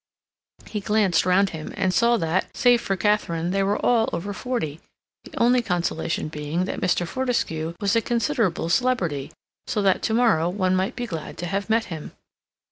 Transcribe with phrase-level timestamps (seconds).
[0.65, 4.79] He glanced round him, and saw that, save for Katharine, they were all over forty,
[5.25, 7.07] the only consolation being that Mr.
[7.07, 9.31] Fortescue was a considerable celebrity,
[9.67, 12.13] so that to morrow one might be glad to have met him.